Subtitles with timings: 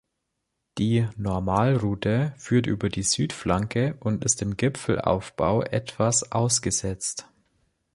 [0.79, 7.27] Die Normalroute führt über die Südflanke und ist im Gipfelaufbau etwas ausgesetzt.